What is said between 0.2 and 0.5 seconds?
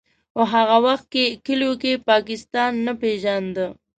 خو په